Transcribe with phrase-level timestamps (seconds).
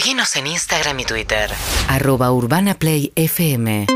[0.00, 1.50] Seguinos en Instagram y Twitter.
[1.86, 3.86] Arroba Urbana Play FM.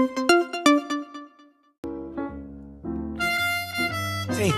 [4.36, 4.52] Sí,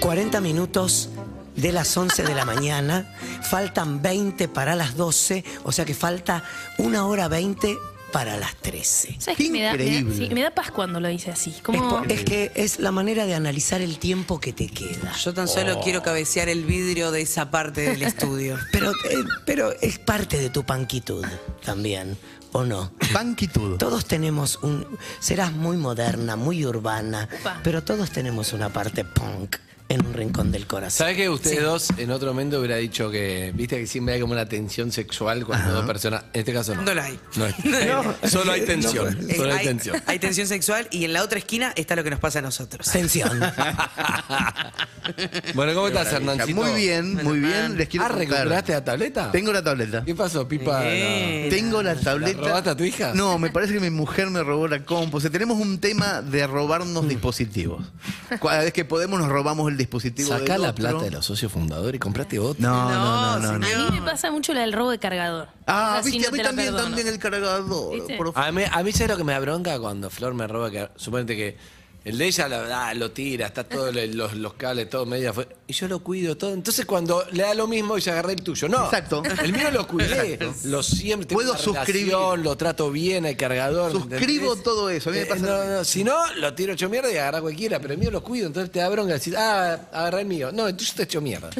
[0.00, 1.10] 40 minutos
[1.54, 6.44] de las 11 de la mañana, faltan 20 para las 12, o sea que falta
[6.78, 7.76] una hora 20
[8.12, 9.16] para las 13.
[9.18, 9.50] ¿Sabes qué?
[9.50, 10.28] Me da, me, da, Increíble.
[10.28, 11.50] sí, me da paz cuando lo dice así.
[11.50, 15.12] Es, Como, por- es que es la manera de analizar el tiempo que te queda.
[15.22, 18.56] Yo tan solo quiero cabecear el vidrio de esa parte del estudio.
[18.72, 21.24] Pero, eh, pero es parte de tu panquitud
[21.64, 22.16] también,
[22.52, 22.92] ¿o no?
[23.12, 23.76] Banquitud.
[23.78, 24.86] Todos tenemos un...
[25.20, 27.60] Serás muy moderna, muy urbana, Upa.
[27.62, 29.56] pero todos tenemos una parte punk
[29.90, 30.98] en un rincón del corazón.
[30.98, 34.32] ¿Sabes que ustedes dos en otro momento hubiera dicho que, viste que siempre hay como
[34.32, 36.82] una tensión sexual cuando dos personas, en este caso no.
[36.82, 37.18] No la hay.
[37.36, 37.54] No hay.
[38.28, 39.18] Solo hay tensión.
[39.28, 40.02] Eh, Solo hay hay, tensión.
[40.06, 42.88] hay tensión sexual y en la otra esquina está lo que nos pasa a nosotros.
[42.90, 43.30] Tensión.
[45.54, 46.54] Bueno, ¿cómo estás, Hernancito?
[46.60, 47.76] Muy bien, muy bien.
[47.76, 48.28] Les quiero Ah, contar.
[48.28, 49.32] ¿recuperaste la tableta?
[49.32, 50.04] Tengo la tableta.
[50.04, 50.82] ¿Qué pasó, Pipa?
[50.82, 52.40] Tengo la tableta.
[52.40, 53.12] robaste a tu hija?
[53.14, 55.16] No, me parece que mi mujer me robó la compu.
[55.16, 57.84] O sea, tenemos un tema de robarnos dispositivos.
[58.40, 60.88] Cada vez que podemos nos robamos el dispositivo Sacá del la otro.
[60.88, 62.62] plata de los socios fundadores y comprate otro.
[62.62, 63.58] No, no, no, no.
[63.58, 63.66] no.
[63.66, 65.48] a mí me pasa mucho la del robo de cargador.
[65.66, 68.32] Ah, viste, no a mí también, también el cargador.
[68.34, 70.70] A mí, a mí ¿sabes lo que me da bronca cuando Flor me roba?
[70.70, 74.54] Que, suponete que el de ella la- ah, lo tira, está todo le- los, los
[74.54, 75.50] cables, todo medio afuera.
[75.66, 76.52] Y yo lo cuido todo.
[76.54, 78.68] Entonces cuando le da lo mismo, ella agarré el tuyo.
[78.68, 78.84] No.
[78.86, 79.22] Exacto.
[79.42, 80.38] El mío lo cuidé.
[80.64, 81.26] Lo siempre.
[81.26, 82.06] tengo Puedo una suscribir.
[82.12, 83.92] relación, Lo trato bien, el cargador.
[83.92, 84.62] Suscribo ¿entendés?
[84.64, 87.12] todo eso, a mí me Eh, pasa- no, no, si no, lo tiro hecho mierda
[87.12, 87.78] y agarra cualquiera.
[87.80, 88.46] Pero el mío lo cuido.
[88.48, 90.50] Entonces te da bronca decir, ah, agarra el mío.
[90.52, 91.50] No, el tuyo está hecho mierda.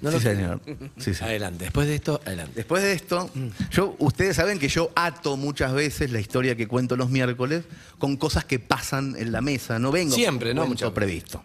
[0.00, 0.60] No Sí, lo- señor.
[0.98, 1.24] Sí, sí.
[1.24, 1.64] Adelante.
[1.64, 2.52] Después de esto, adelante.
[2.54, 3.30] Después de esto,
[3.70, 7.64] yo, ustedes saben que yo ato muchas veces la historia que cuento los miércoles
[7.98, 9.78] con cosas que pasan en la mesa.
[9.86, 10.70] No vengo Siempre, con ¿no?
[10.70, 10.90] veces.
[10.90, 11.44] previsto.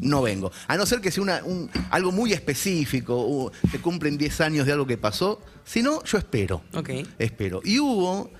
[0.00, 0.50] No vengo.
[0.68, 4.72] A no ser que sea una- un- algo muy específico, se cumplen 10 años de
[4.72, 5.40] algo que pasó.
[5.64, 6.62] Si no, yo espero.
[6.74, 6.90] Ok.
[7.18, 7.60] Espero.
[7.64, 8.30] Y hubo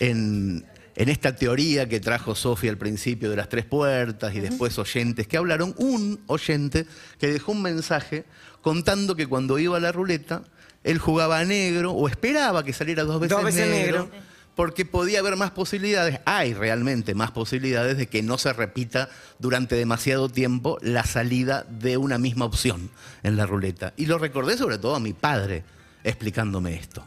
[0.00, 0.64] en,
[0.96, 5.26] en esta teoría que trajo Sofía al principio de las tres puertas y después oyentes
[5.26, 6.86] que hablaron, un oyente
[7.18, 8.24] que dejó un mensaje
[8.62, 10.42] contando que cuando iba a la ruleta,
[10.84, 14.04] él jugaba a negro o esperaba que saliera dos veces, Dos veces negro.
[14.04, 14.29] negro.
[14.54, 19.74] Porque podía haber más posibilidades, hay realmente más posibilidades de que no se repita durante
[19.74, 22.90] demasiado tiempo la salida de una misma opción
[23.22, 23.94] en la ruleta.
[23.96, 25.64] Y lo recordé sobre todo a mi padre
[26.04, 27.06] explicándome esto.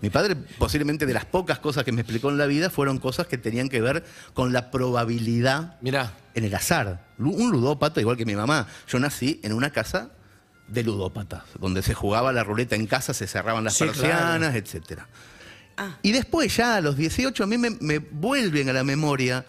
[0.00, 3.26] Mi padre, posiblemente de las pocas cosas que me explicó en la vida, fueron cosas
[3.26, 6.12] que tenían que ver con la probabilidad Mirá.
[6.34, 7.06] en el azar.
[7.18, 8.66] Un ludópata, igual que mi mamá.
[8.86, 10.10] Yo nací en una casa
[10.68, 15.08] de ludópatas, donde se jugaba la ruleta en casa, se cerraban las Sí, persianas, etcétera.
[16.02, 19.44] Y después ya a los 18 a mí me, me vuelven a la memoria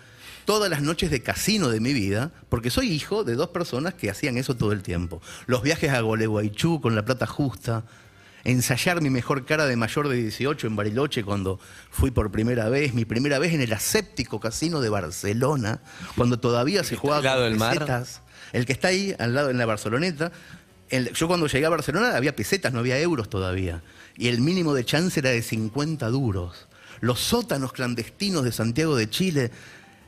[0.46, 4.10] todas las noches de casino de mi vida, porque soy hijo de dos personas que
[4.10, 5.22] hacían eso todo el tiempo.
[5.48, 7.84] Los viajes a Gualeguaychú con la plata justa,
[8.44, 11.60] ensayar mi mejor cara de mayor de 18 en Bariloche cuando
[11.90, 15.82] fui por primera vez, mi primera vez en el aséptico casino de Barcelona,
[16.16, 18.22] cuando todavía se jugaba con pesetas.
[18.54, 20.32] El que está ahí, al lado en la Barceloneta.
[20.90, 23.82] El- yo cuando llegué a Barcelona había pesetas, no había euros todavía.
[24.18, 26.68] Y el mínimo de chance era de 50 duros.
[27.02, 29.52] Los sótanos clandestinos de Santiago de Chile,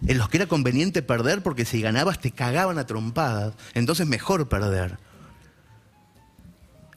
[0.05, 3.53] en los que era conveniente perder porque si ganabas te cagaban a trompadas.
[3.73, 4.97] Entonces mejor perder.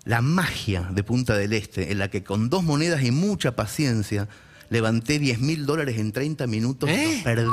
[0.04, 4.28] La magia de Punta del Este, en la que con dos monedas y mucha paciencia
[4.70, 7.12] levanté 10 mil dólares en 30 minutos y ¿Eh?
[7.14, 7.48] los perdí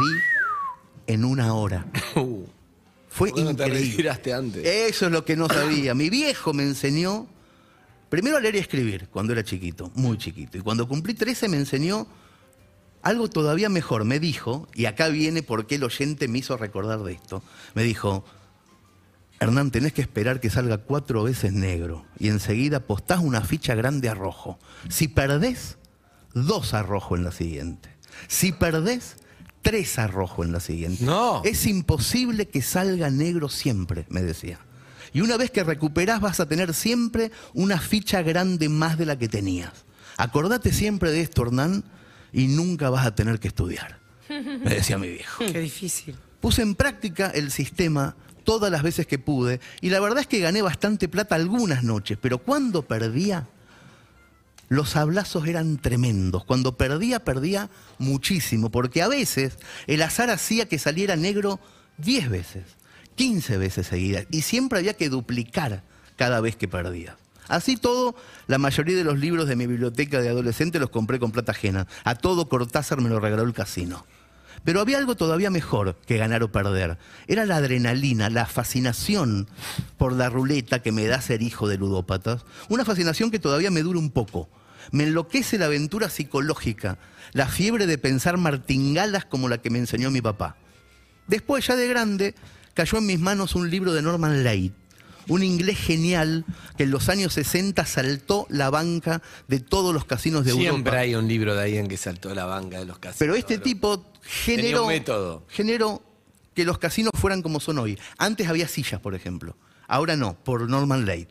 [1.08, 1.86] en una hora.
[3.18, 3.90] Fue ¿Por qué no te increíble.
[3.90, 4.64] retiraste antes?
[4.64, 5.96] Eso es lo que no sabía.
[5.96, 7.26] Mi viejo me enseñó
[8.10, 10.60] primero a leer y escribir cuando era chiquito, muy chiquito.
[10.60, 12.06] Y cuando cumplí 13 me enseñó
[13.02, 14.06] algo todavía mejor.
[14.06, 17.42] Me dijo, y acá viene por qué el oyente me hizo recordar de esto.
[17.74, 18.24] Me dijo,
[19.40, 24.10] Hernán, tenés que esperar que salga cuatro veces negro y enseguida postás una ficha grande
[24.10, 24.60] a rojo.
[24.90, 25.80] Si perdés,
[26.36, 27.90] dos a rojo en la siguiente.
[28.28, 29.18] Si perdés,
[29.68, 31.04] tres a rojo en la siguiente.
[31.04, 31.42] No.
[31.44, 34.60] Es imposible que salga negro siempre, me decía.
[35.12, 39.20] Y una vez que recuperás vas a tener siempre una ficha grande más de la
[39.20, 39.74] que tenías.
[40.16, 41.84] Acordate siempre de esto, Hernán,
[42.32, 44.00] y nunca vas a tener que estudiar.
[44.30, 45.44] Me decía mi viejo.
[45.46, 46.16] Qué difícil.
[46.40, 48.16] Puse en práctica el sistema
[48.46, 52.18] todas las veces que pude y la verdad es que gané bastante plata algunas noches,
[52.22, 53.50] pero cuando perdía,
[54.70, 56.44] los hablazos eran tremendos.
[56.46, 61.60] Cuando perdía, perdía muchísimo, porque a veces el azar hacía que saliera negro
[61.98, 62.64] 10 veces,
[63.16, 65.84] 15 veces seguidas, y siempre había que duplicar
[66.16, 67.18] cada vez que perdía.
[67.48, 68.16] Así todo,
[68.48, 71.88] la mayoría de los libros de mi biblioteca de adolescente los compré con plata ajena.
[72.04, 74.06] A todo Cortázar me lo regaló el casino.
[74.68, 76.98] Pero había algo todavía mejor que ganar o perder.
[77.28, 79.48] Era la adrenalina, la fascinación
[79.96, 82.44] por la ruleta que me da ser hijo de ludópatas.
[82.68, 84.50] Una fascinación que todavía me dura un poco.
[84.92, 86.98] Me enloquece la aventura psicológica,
[87.32, 90.58] la fiebre de pensar martingalas como la que me enseñó mi papá.
[91.28, 92.36] Después, ya de grande,
[92.74, 94.74] cayó en mis manos un libro de Norman Leigh,
[95.28, 96.46] un inglés genial
[96.78, 100.98] que en los años 60 saltó la banca de todos los casinos de Siempre Europa.
[101.00, 103.20] hay un libro de alguien que saltó la banca de los casinos.
[103.20, 105.46] Pero este tipo generó, un método.
[105.50, 106.02] generó
[106.54, 108.00] que los casinos fueran como son hoy.
[108.18, 109.56] Antes había sillas, por ejemplo.
[109.88, 111.28] Ahora no, por Norman Leigh.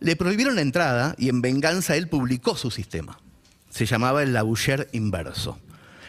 [0.00, 3.18] Le prohibieron la entrada y en venganza él publicó su sistema.
[3.70, 5.58] Se llamaba el Laboucher inverso.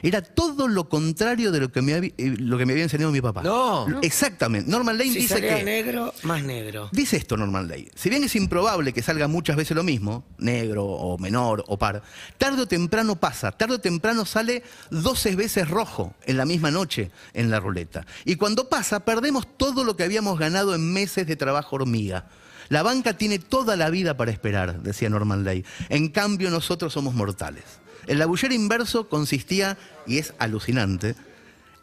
[0.02, 3.12] Era todo lo contrario de lo que me, había, eh, lo que me había enseñado
[3.12, 3.44] mi papá.
[3.44, 3.88] No.
[4.02, 4.70] Exactamente.
[4.70, 5.64] Norman Leigh Si dice salía que...
[5.64, 6.90] negro, más negro.
[6.92, 7.92] Dice esto Norman Leigh.
[7.96, 12.02] Si bien es improbable que salga muchas veces lo mismo, negro o menor o par,
[12.38, 13.52] tarde o temprano pasa.
[13.52, 18.06] Tarde o temprano sale 12 veces rojo en la misma noche en la ruleta.
[18.26, 22.26] Y cuando pasa, perdemos todo lo que habíamos ganado en meses de trabajo hormiga.
[22.70, 25.66] La banca tiene toda la vida para esperar, decía Norman Leigh.
[25.90, 27.64] En cambio, nosotros somos mortales.
[28.08, 29.78] El labullero inverso consistía,
[30.08, 31.16] y es alucinante,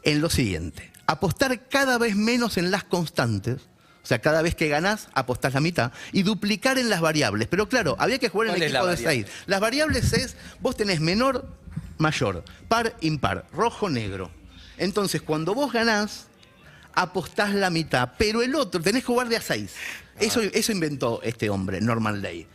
[0.05, 0.91] en lo siguiente.
[1.07, 3.63] Apostar cada vez menos en las constantes,
[4.03, 7.49] o sea, cada vez que ganás, apostás la mitad, y duplicar en las variables.
[7.49, 9.27] Pero claro, había que jugar en ¿Cuál es la equipo de seis.
[9.47, 11.49] Las variables es, vos tenés menor,
[11.99, 14.31] mayor, par, impar, rojo, negro.
[14.79, 16.27] Entonces, cuando vos ganás,
[16.97, 19.75] apostás la mitad, pero el otro, tenés que jugar de a seis.
[20.19, 22.47] Eso, eso inventó este hombre, Norman Leigh.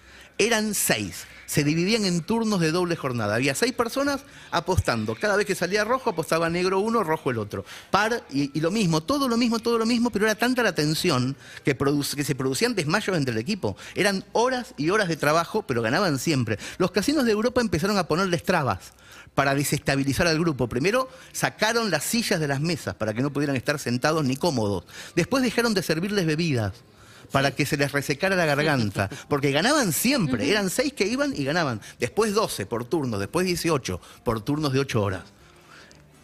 [0.41, 1.25] Eran seis.
[1.45, 3.35] Se dividían en turnos de doble jornada.
[3.35, 5.13] Había seis personas apostando.
[5.13, 7.63] Cada vez que salía rojo, apostaba negro uno, rojo el otro.
[7.91, 11.35] Par y, lo mismo, todo lo mismo, todo lo mismo, pero era tanta la tensión
[11.63, 13.77] que, que se producían desmayos entre el equipo.
[13.93, 16.57] Eran horas y horas de trabajo, pero ganaban siempre.
[16.79, 18.93] Los casinos de Europa empezaron a ponerles trabas
[19.35, 20.67] para desestabilizar al grupo.
[20.67, 24.85] Primero sacaron las sillas de las mesas para que no pudieran estar sentados ni cómodos.
[25.15, 26.81] Después dejaron de servirles bebidas
[27.31, 31.43] para que se les resecara la garganta, porque ganaban siempre, eran seis que iban y
[31.43, 35.23] ganaban, después 12 por turno, después 18 por turnos de 8 horas.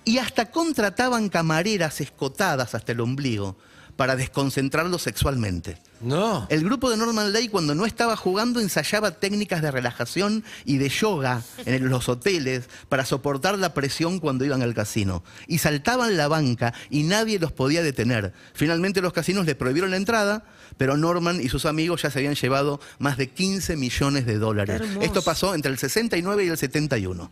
[0.05, 3.57] Y hasta contrataban camareras escotadas hasta el ombligo
[3.97, 5.77] para desconcentrarlos sexualmente.
[6.01, 6.45] No.
[6.49, 10.89] El grupo de Norman Leigh, cuando no estaba jugando, ensayaba técnicas de relajación y de
[10.89, 15.23] yoga en los hoteles para soportar la presión cuando iban al casino.
[15.47, 18.33] Y saltaban la banca y nadie los podía detener.
[18.53, 20.43] Finalmente los casinos le prohibieron la entrada,
[20.77, 24.81] pero Norman y sus amigos ya se habían llevado más de 15 millones de dólares.
[25.01, 27.31] Esto pasó entre el 69 y el 71.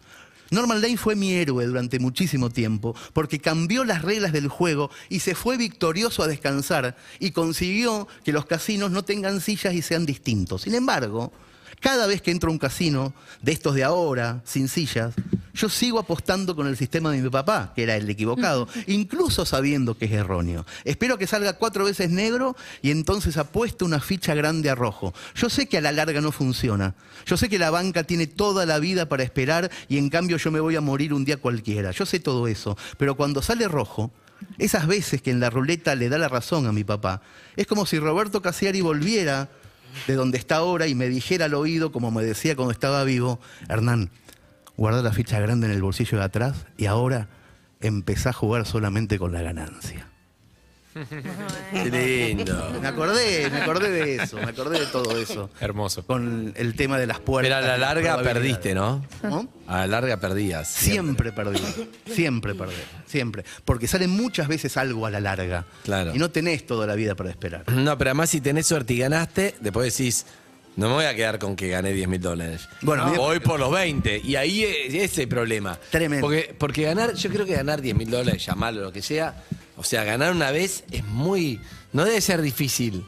[0.51, 5.19] Norman Lane fue mi héroe durante muchísimo tiempo porque cambió las reglas del juego y
[5.19, 10.05] se fue victorioso a descansar y consiguió que los casinos no tengan sillas y sean
[10.05, 10.63] distintos.
[10.63, 11.31] Sin embargo,
[11.79, 15.13] cada vez que entro a un casino de estos de ahora, sin sillas,
[15.55, 19.97] yo sigo apostando con el sistema de mi papá, que era el equivocado, incluso sabiendo
[19.97, 20.65] que es erróneo.
[20.83, 25.13] Espero que salga cuatro veces negro y entonces apuesto una ficha grande a rojo.
[25.35, 26.95] Yo sé que a la larga no funciona.
[27.25, 30.51] Yo sé que la banca tiene toda la vida para esperar y en cambio yo
[30.51, 31.91] me voy a morir un día cualquiera.
[31.91, 32.77] Yo sé todo eso.
[32.97, 34.11] Pero cuando sale rojo,
[34.57, 37.21] esas veces que en la ruleta le da la razón a mi papá,
[37.55, 39.49] es como si Roberto Casiari volviera
[40.07, 43.39] de donde está ahora y me dijera al oído, como me decía cuando estaba vivo,
[43.69, 44.11] Hernán,
[44.77, 47.27] guarda la ficha grande en el bolsillo de atrás y ahora
[47.81, 50.07] empezá a jugar solamente con la ganancia.
[51.73, 52.71] Qué lindo.
[52.81, 55.49] Me acordé, me acordé de eso, me acordé de todo eso.
[55.59, 56.05] Hermoso.
[56.05, 57.51] Con el tema de las puertas.
[57.59, 59.05] Pero a la larga perdiste, ¿no?
[59.21, 59.49] ¿No?
[59.67, 60.69] A la larga perdías.
[60.69, 61.59] Siempre perdí,
[62.09, 63.43] siempre perdí, siempre.
[63.65, 65.65] Porque sale muchas veces algo a la larga.
[65.83, 66.15] Claro.
[66.15, 67.69] Y no tenés toda la vida para esperar.
[67.69, 70.25] No, pero además si tenés suerte y ganaste, después decís,
[70.75, 72.67] no me voy a quedar con que gané 10 mil dólares.
[72.81, 74.21] Bueno, No, voy por los 20.
[74.23, 75.79] Y ahí es ese el problema.
[75.89, 76.25] Tremendo.
[76.27, 79.43] Porque, porque ganar, yo creo que ganar 10 mil dólares, llamarlo lo que sea,
[79.77, 81.59] o sea, ganar una vez es muy,
[81.93, 83.05] no debe ser difícil.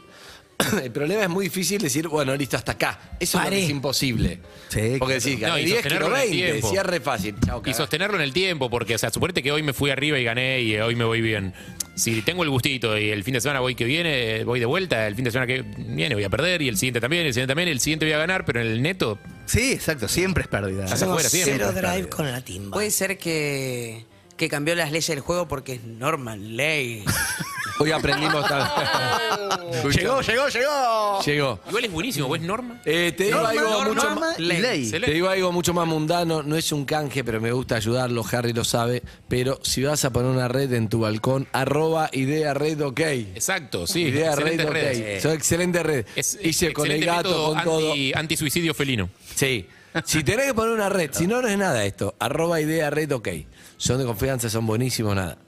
[0.82, 2.98] El problema es muy difícil decir, bueno, listo, hasta acá.
[3.20, 3.62] Eso Paré.
[3.62, 4.40] es imposible.
[4.68, 5.20] Sí, Porque claro.
[5.24, 6.46] decís, gané No, y 10, sostenerlo quiero en el 20.
[6.52, 6.70] tiempo.
[6.70, 7.34] Si es re fácil.
[7.64, 10.24] Y sostenerlo en el tiempo, porque, o sea, suponete que hoy me fui arriba y
[10.24, 11.54] gané y hoy me voy bien.
[11.98, 15.06] Si tengo el gustito y el fin de semana voy que viene, voy de vuelta,
[15.06, 17.50] el fin de semana que viene voy a perder y el siguiente también, el siguiente
[17.50, 20.84] también, el siguiente voy a ganar, pero en el neto, Sí, exacto, siempre es pérdida.
[20.84, 21.54] Estás afuera siempre.
[21.54, 22.74] cero drive con la timba.
[22.74, 24.04] Puede ser que,
[24.36, 27.04] que cambió las leyes del juego porque es Norman Ley.
[27.78, 28.68] Hoy aprendimos tal-
[29.94, 31.20] Llegó, llegó, llegó.
[31.24, 31.60] Llegó.
[31.68, 32.80] igual es buenísimo, ¿ves Norma?
[32.84, 34.38] Eh, te digo Norma, algo Norma, mucho Norma más.
[34.38, 34.90] Ley.
[34.90, 38.52] Te digo algo mucho más mundano, no es un canje, pero me gusta ayudarlo, Harry
[38.52, 39.02] lo sabe.
[39.28, 43.00] Pero si vas a poner una red en tu balcón, arroba idea red ok.
[43.00, 44.02] Exacto, sí.
[44.04, 44.72] idea red excelente ok.
[44.72, 45.20] red.
[45.22, 46.06] Son excelente red.
[46.16, 47.90] Es Hice con el gato, con todo.
[47.90, 49.08] anti, anti-suicidio felino.
[49.34, 49.68] Sí.
[50.04, 52.14] Si tenés que poner una red, si no, no es nada esto.
[52.18, 53.28] Arroba idea red ok.
[53.76, 55.38] Son de confianza, son buenísimos, nada.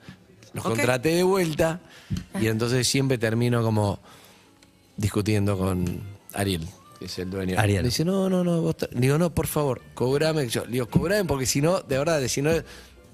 [0.53, 1.81] Los contraté de vuelta
[2.41, 3.99] y entonces siempre termino como
[4.97, 6.01] discutiendo con
[6.35, 6.67] Ariel.
[7.01, 7.59] es el dueño.
[7.59, 7.83] Ariel.
[7.83, 8.61] Me dice, no, no, no.
[8.63, 8.91] Vos tra-".
[8.91, 10.49] digo, no, por favor, cobrame.
[10.49, 12.51] Yo, digo, cobrame porque si no, de verdad, si no,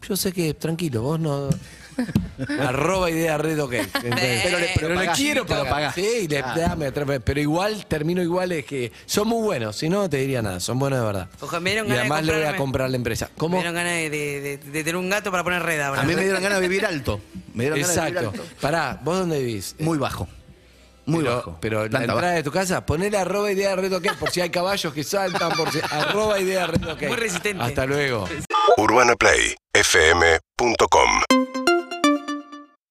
[0.09, 1.49] yo sé que, tranquilo, vos no.
[2.61, 3.73] Arroba idea red ok.
[4.03, 4.15] Pero,
[4.59, 5.95] le, pero le pagás, quiero pero pagar.
[5.95, 7.21] Sí, le, dame, tráeme.
[7.21, 9.77] pero igual, termino igual, es que son muy buenos.
[9.77, 10.61] Si no, no te diría nada.
[10.61, 11.29] Son buenos de verdad.
[11.63, 13.29] Me dieron y ganas de además le voy a comprar la empresa.
[13.33, 13.57] Me ¿Cómo?
[13.57, 16.03] dieron ganas de, de- de- de tener un gato para poner red ahora.
[16.03, 17.19] A mí me dieron ganas de vivir alto.
[17.55, 18.31] Me dieron ganas de Exacto.
[18.33, 18.57] vivir alto.
[18.61, 19.75] Pará, ¿vos dónde vivís?
[19.79, 20.29] Muy bajo.
[21.07, 21.59] Muy pero, bajo.
[21.61, 22.31] Pero la entrada baja.
[22.33, 25.71] de tu casa, ponele arroba idea red ok, por si hay caballos que saltan, por
[25.73, 25.79] si.
[25.91, 27.03] arroba idea red ok.
[27.05, 27.63] Muy resistente.
[27.63, 28.29] Hasta luego.
[29.77, 31.46] UrbanaPlayFM.com